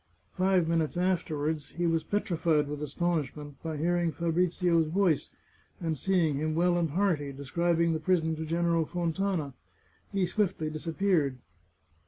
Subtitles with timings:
[0.33, 5.29] Five minutes afterwards, he was petrified with astonish ment by hearing Fabrizio's voice,
[5.79, 9.53] and seeing him well and hearty, describing the prison to General Fontana.
[10.11, 11.37] He swiftly disappeared.